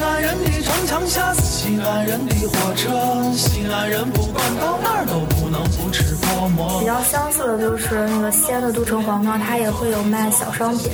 [0.00, 2.88] 西安人的城墙下是西安人的火车，
[3.36, 6.80] 西安人不管到哪儿都不能不吃泡馍。
[6.80, 10.90] 比较相似的就是那个西安的都城隍庙，它也会有卖小商品，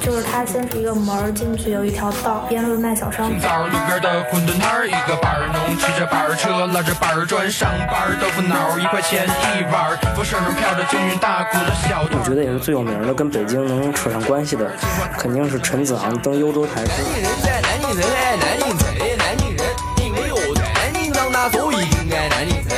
[0.00, 3.38] 就是它先是一个门儿进去有一条道，边路卖小商品。
[3.38, 12.02] 早路边的馄饨摊儿，一个板儿农骑着板儿车，拉着板儿砖上班儿，豆腐脑儿一块钱一碗儿，风扇上飘着京韵大鼓的小。
[12.02, 14.68] 我觉得也是最有名的，跟北京能扯上关系的，
[15.16, 16.90] 肯定是陈子昂登幽州台诗。
[16.90, 22.76] 南京人在南京城爱南京城，南京人因为我在南京长大，所以应该南京城。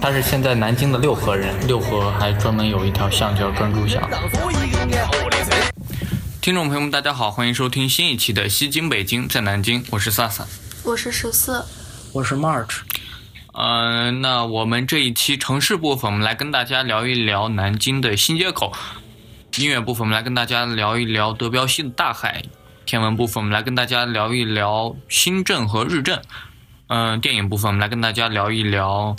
[0.00, 4.02] 他是现在南京的六合人，六合还专门有一条巷叫专诸巷。
[6.40, 10.46] 听众朋友们，大家好，欢迎收听新一期的《西京北京在南京》，我是萨萨。
[10.82, 11.64] 我是十四，
[12.12, 12.78] 我是 March，
[13.52, 18.72] 呃，那我们这一期城市部分，我们来跟大家聊一聊南京的新街口；
[19.58, 22.40] 音乐部分，我们来跟大家聊一聊德彪西的大海；
[22.88, 26.16] 天文部分，我们来跟大家聊一聊新阵和日阵；
[26.86, 29.14] 嗯、电影部分，我们来跟大家聊一聊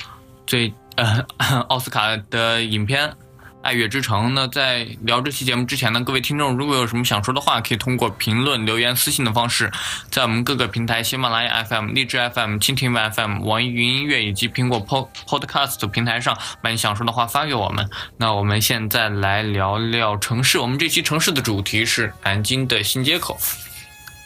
[0.47, 1.23] 最呃
[1.67, 3.07] 奥斯卡的影片。
[3.61, 9.69] 《爱乐之城》那在聊这期节目之前呢，各位听众如果有什么想说的话，可以通过评论、留言、私信的方式，
[10.09, 14.83] 在我们各个平台喜马拉雅 FM、荔枝 FM、蜻蜓 FM、网易云音乐以及苹果
[15.27, 17.89] Podcast 平台上把你想说的话发给我们。
[18.15, 23.37] 那我们现在来聊聊城市，我们这期城市的主题是南京的新街口。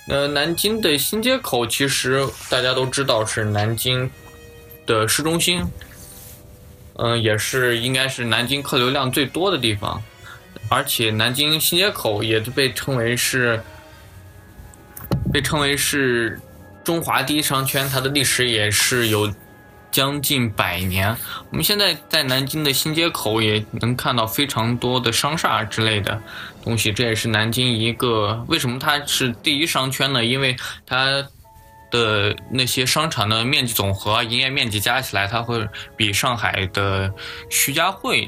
[0.09, 4.09] 呃，南京的新街口其实大家都知道是南京
[4.85, 5.63] 的市中心，
[6.95, 10.01] 嗯、也是应该是南京客流量最多的地方，
[10.69, 13.61] 而且南京新街口也被称为是
[15.31, 16.39] 被称为是
[16.83, 19.33] 中华第一商圈，它的历史也是有
[19.91, 21.15] 将近百年。
[21.49, 26.21] 我们现在在南京的新街口也能看到非常多的商厦之类的
[26.63, 30.23] 东西，这也是南京一个为什么它是第一商圈呢？
[30.23, 30.55] 因为
[30.85, 31.23] 它
[31.93, 37.13] 的那些商场的面积总和、营业面积加起来，它会比上海的
[37.51, 38.27] 徐家汇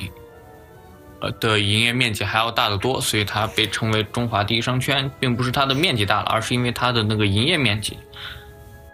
[1.20, 7.98] 呃的营业面积还要大得多，所以它被称为中华第一商圈，并不是它的面积大了，而是因为它的那个营业面积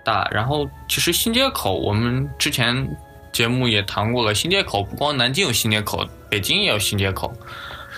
[0.05, 0.25] 大。
[0.31, 2.97] 然后，其实新街口我们之前
[3.33, 7.33] 节目也谈过了，新街口不光南京有新街口，北京也有新街口。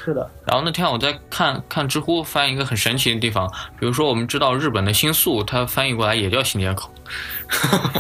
[0.04, 3.50] 是的，然后那天我在看看知乎，发现一个很神奇的地方，
[3.80, 6.90] 比如说我们知道日本的新宿，它翻译过来也叫新街口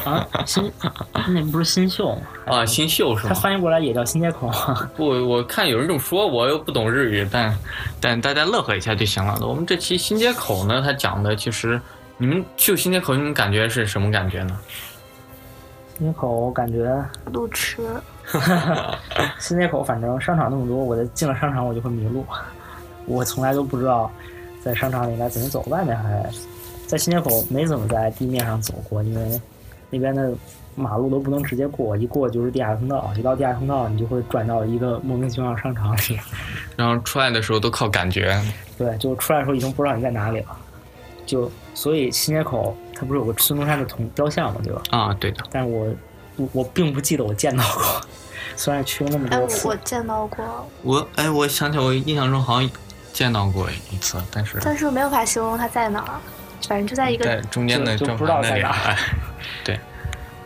[0.03, 0.69] 啊，新
[1.29, 2.21] 那不是新秀吗？
[2.45, 3.33] 啊，新秀是它？
[3.33, 4.89] 翻译过来也叫新街口吗？
[4.97, 7.57] 不，我看有人这么说，我又不懂日语，但
[8.01, 9.39] 但大家乐呵一下就行了。
[9.41, 11.79] 我们这期新街口呢，它讲的其实
[12.17, 14.59] 你们去新街口，你们感觉是什么感觉呢？
[15.97, 17.77] 新街口我感觉路痴。
[19.39, 22.25] 新街口反正商场那么多，我在进了商场我就会迷路，
[23.05, 24.11] 我从来都不知道
[24.63, 26.29] 在商场里该怎么走，外面还
[26.87, 29.41] 在新街口没怎么在地面上走过，因为
[29.89, 30.33] 那边的
[30.75, 36.19] 马路都不能直接过，一过就是地下通道，一到地下通道你就会转到一个莫名其妙的商场里，
[36.75, 38.39] 然后出来的时候都靠感觉。
[38.77, 40.57] 对，就出来的时候已经不知道你在哪里了，
[41.27, 44.81] 就所以新街口它不是有个孙中山的铜雕像嘛，对吧？
[44.89, 45.87] 啊，对的，但是我
[46.37, 48.01] 我我并不记得我见到过，
[48.55, 52.69] 虽然去了那么哎，多次我，见到过，我哎，我想起来，我印象中好像
[53.11, 56.19] 见到过一次，但是但是没有法形容它在哪儿，
[56.67, 58.97] 反正就在一个在中间的正就就不知道环那里，在哪儿哎，
[59.63, 59.79] 对。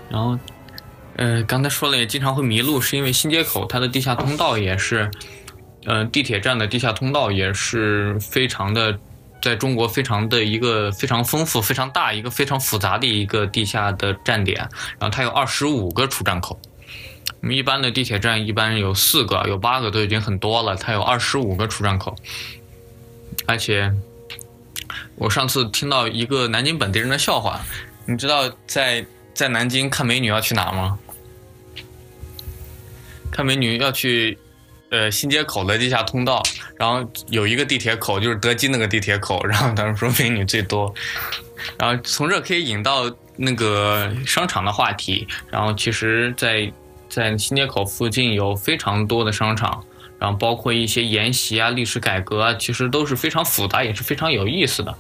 [0.10, 0.38] 然后，
[1.18, 5.12] 呃，刚才说了，也经常会迷路，是因为新街口它的地下通道也是，
[5.86, 8.98] 呃，地铁站的地下通道也是非常的，
[9.42, 14.58] 在中国非常的一个非常丰富、非常大、一个非常复杂的一个地下的站点。
[14.98, 16.58] 然后它有二十五个出站口。
[17.42, 22.16] 我们一般的地铁站一般有四个、有八个都已经很多了，它有二十五个出站口，
[23.46, 23.94] 而且
[25.16, 27.62] 我上次听到一个南京本地人的笑话，
[28.06, 30.98] 你知道在在南京看美女要去哪吗？
[33.32, 34.36] 看美女要去
[34.90, 36.42] 呃新街口的地下通道，
[36.76, 40.92] 然后有一个地铁口就是德基那个地铁口，然后他们说美女最多，
[41.78, 43.04] 然后从这可以引到
[43.36, 46.72] 那个商场的话题，然后其实在，
[47.10, 49.84] 在新街口附近有非常多的商场。
[50.20, 54.98] 然后包括一些沿袭啊、历史改革啊，其实都是非常复杂，也是非常有意思的。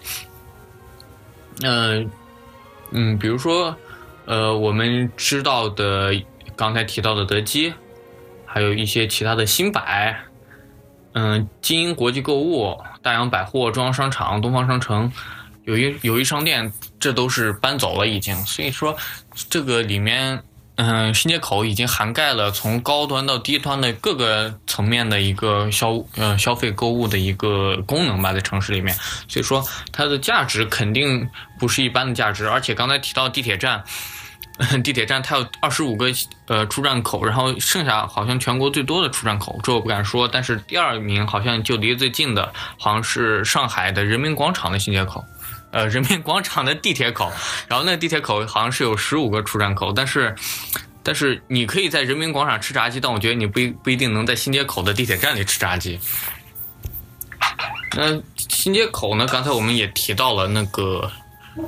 [1.63, 2.11] 嗯、
[2.91, 3.75] 嗯，比如说，
[4.25, 6.13] 呃，我们知道的
[6.55, 7.73] 刚才提到的德基，
[8.45, 10.15] 还有一些其他的新百，
[11.13, 15.11] 嗯、金鹰国际购物、大洋百货、中央商场、东方商城、
[15.63, 18.35] 友谊友谊商店，这都是搬走了已经。
[18.45, 18.95] 所以说，
[19.49, 20.43] 这个里面
[20.77, 28.95] 嗯，新街口已经涵盖了从高端到低端的各个层面的一个消呃消费购物的一个功能吧，在城市里面，
[29.27, 31.27] 所以说它的价值肯定
[31.59, 32.47] 不是一般的价值。
[32.47, 33.83] 而且刚才提到地铁站，
[34.83, 36.13] 地铁站它有二十五个
[36.45, 45.25] 呃出站口，然后剩下好像全国最多的出站口，这我不敢说，但是第二名好像就离最近的，好像是上海的人民广场的新街口。
[45.71, 47.31] 呃，人民广场的地铁口，
[47.67, 50.33] 然后那个地铁口好像是有十五个出站口，但是，
[51.03, 55.99] 但是你可以在人民广场吃炸鸡，但我觉得你不不一定能在新街口的地铁站里吃炸鸡。
[57.97, 59.27] 那新街口呢？
[59.29, 61.11] 刚才我们也提到了那个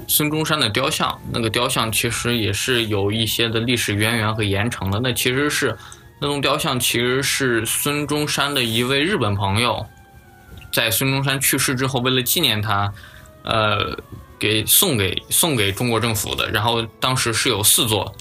[0.07, 4.99] 孙中山的雕像，那个雕像其实也是有一些的历史渊源和盐城的。
[5.01, 5.77] 那其实是
[6.21, 9.85] 那栋雕像其实是孙中山的一位日本朋友，
[10.71, 12.91] 在孙中山去世之后，为了纪念他。
[13.43, 13.97] 呃，
[14.37, 18.13] 给送给送给中国政府的，然后当时是有四座，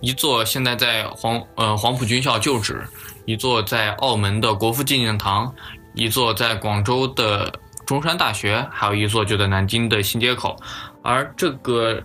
[0.00, 2.82] 一座现在在黄呃黄埔军校旧址，
[3.26, 5.54] 一座在澳门的国父纪念堂，
[5.94, 7.52] 一座在广州的
[7.86, 10.56] 中山大学，还有一座就在南京的新街口，
[11.02, 12.02] 而这个，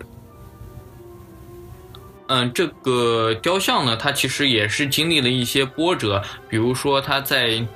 [2.28, 7.66] 嗯，这个雕像呢，它其实也是经历了一些波折，比如说它在，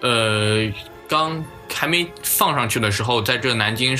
[0.00, 0.72] 呃，
[1.06, 1.44] 刚。
[1.74, 3.98] 还没放上去的时候，在这南京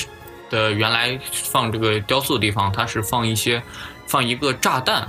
[0.51, 3.63] 的原来放这个雕塑的地方，它是放一些
[4.07, 5.09] 放一个炸弹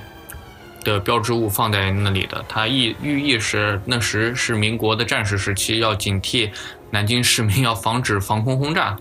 [0.84, 2.44] 的标志物放在那里的。
[2.48, 6.50] 它意寓意是那时是民国的战时时期，要警惕
[6.92, 8.98] 南京市民，要防止防空轰炸。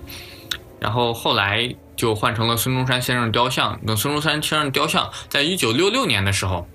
[0.80, 3.78] 然后后来就换成了孙中山先生雕像。
[3.82, 6.66] 那孙中山先生雕像，在一九六六年的时候，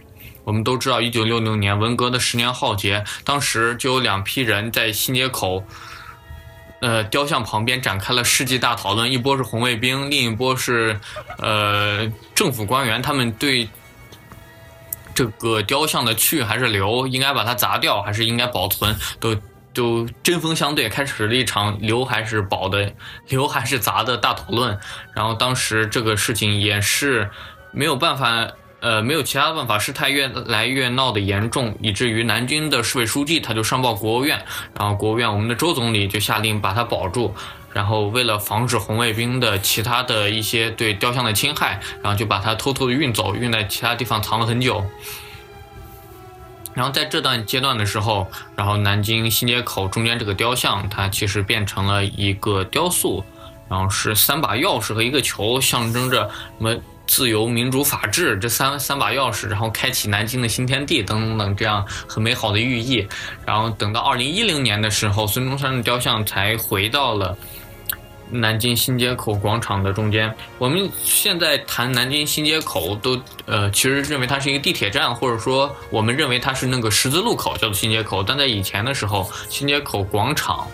[0.45, 5.63] 我们都知道，一九六六年文革的十年浩劫，当时就有两批人在新街口。
[6.79, 10.99] 呃，雕像旁边展开了世纪大讨论，一波是红卫兵，另一波是
[11.39, 13.67] 呃政府官员，他们对
[15.15, 19.35] 这个雕像的去还是留，应该把它砸掉还是应该保存，都
[19.73, 22.93] 都针锋相对，开始了一场留还是保的
[23.27, 24.77] 留还是砸的大讨论。
[25.13, 27.29] 然后当时这个事情也是
[27.71, 28.47] 没有办法。
[28.79, 34.39] 呃，没有其他的办法，事态越来越闹得严重，以至于南京的市委书记他就上报国务院，
[34.77, 37.33] 然后国务院我们的周总理就下令把它保住，
[37.73, 44.85] 然后为了防止红卫兵的其他的一些对雕像的侵害，然后就把它偷偷的运走，运在其他地方藏了很久。
[46.75, 53.25] 然后在这段阶段的时候，然后南京新街口中间这个雕像，它其实变成了一个雕塑，
[53.67, 56.75] 然后是三把钥匙和一个球，象征着什么？
[57.07, 63.07] 自由、民主、法治这三三把钥匙，然后开启南京的新天地等等等，这样很美好的寓意。
[63.45, 67.37] 然后等到二零一零年的时候，孙中山的雕像才回到了
[68.29, 70.35] 南京新街口广场的中间。
[70.57, 78.21] 我们现在谈南京新街口，都呃其实认为它是一个地铁站，或者说我们认为它是那个十字路口叫做新街口。
[78.21, 80.67] 但在以前的时候，新街口广场。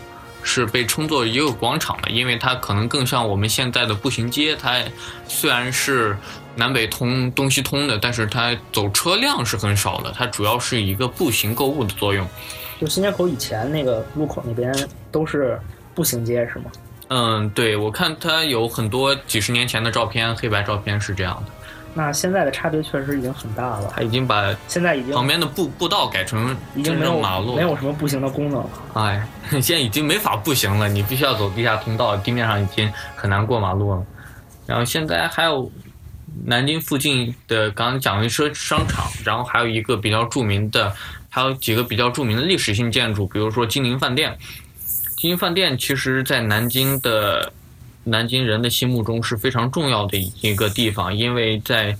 [0.43, 4.55] 是被称作一个广场的，因为它可能更像我们现在的步行街。
[4.55, 4.83] 它
[5.27, 6.15] 虽然是
[6.55, 10.13] 南北通、东西通的，但是它走车辆是很少的。
[10.15, 12.27] 它主要是一个步行购物的作用。
[12.81, 14.73] 就新街口以前那个路口那边
[15.11, 15.59] 都是
[15.95, 16.65] 步行街，是吗？
[17.07, 21.51] 嗯，对，我看它有很多几十年前的照片，黑白照片是这样的。
[21.95, 23.93] 那现在的差别确实已经很大了。
[23.95, 28.69] 他已经把现在已经旁边的步步道改成已经没有马路，没有什么步行的功能了。
[28.95, 29.27] 哎，
[29.61, 34.03] 现在已经没法步行了，你必须要走地下通道，地面上已经很难过马路了。
[34.65, 35.71] 然后现在还有
[36.45, 40.91] 南京附近的刚刚讲的说商场，然后还有一个比较著名的，
[41.29, 44.35] 还有几个比较著名的历史性建筑，比如说金陵饭店。
[45.15, 47.53] 金陵饭店其实在南京的。
[48.05, 51.97] 南京人的心目中是非常重要的一个地方，因为在，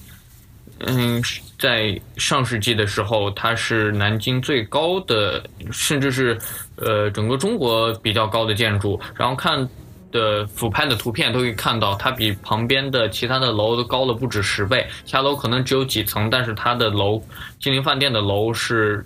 [0.80, 1.24] 嗯，
[1.58, 5.42] 在上世纪的时候，它是南京最高的，
[5.72, 6.38] 甚至是，
[6.76, 9.00] 呃，整个中国比较高的建筑。
[9.16, 9.66] 然后看
[10.12, 14.86] 的俯拍的图片都可以看到，它比旁边的其他的楼都高了不止十倍。
[15.06, 17.24] 其他楼可能只有几层，但是它的楼，
[17.62, 19.06] 金陵饭店的楼是，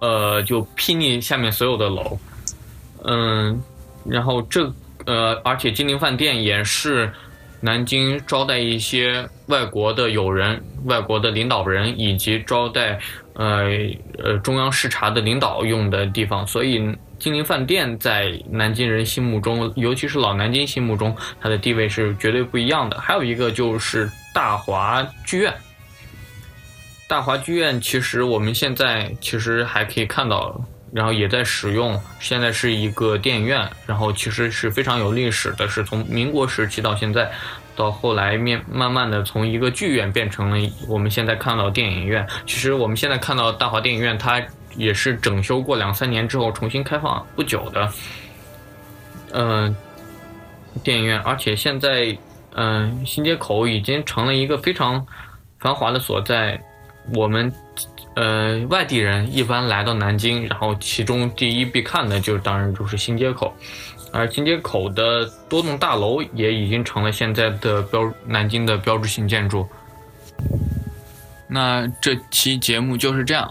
[0.00, 2.18] 呃，就睥睨下面所有的楼，
[3.04, 3.58] 嗯，
[4.04, 4.70] 然后这。
[5.10, 7.12] 呃，而且金陵饭店也是
[7.60, 12.96] 南京招待一些外国的友人、外国的领导人，以及招待
[13.32, 13.64] 呃
[14.22, 16.46] 呃中央视察的领导用的地方。
[16.46, 22.96] 所以金陵饭店在南京人心目中，尤其是老南京心目中，它的地位是绝对不一样的。
[23.00, 25.52] 还有一个就是大华剧院，
[27.08, 30.64] 大华剧院其实我们现在其实还可以看到。
[30.92, 37.30] 然后也在使用，现在是一个电影院，然后其实是非常有历史的，是从民国时期到现在，
[37.76, 42.26] 到后来面慢慢的从一个剧院变成了我们现在看到电影院。
[42.44, 44.42] 其实我们现在看到大华电影院，它
[44.76, 47.92] 也是整修过两三年之后重新开放不久的，
[49.32, 49.74] 嗯、
[50.82, 52.16] 电影院，而且现在
[52.56, 55.06] 嗯、新街口已经成了一个非常
[55.60, 56.60] 繁华的所在。
[57.14, 57.50] 我们
[58.20, 63.54] 呃外地人一般来到南京，然后其中第一必看的就当然就是新街口。
[64.12, 69.66] 而新街口的多栋大楼也已经成了现在的标南京的标志性建筑。
[71.48, 73.48] 那这期节目就是这样，